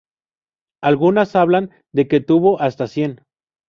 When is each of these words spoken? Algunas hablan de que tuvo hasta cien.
Algunas 0.81 1.35
hablan 1.35 1.69
de 1.93 2.07
que 2.07 2.21
tuvo 2.21 2.59
hasta 2.59 2.87
cien. 2.87 3.21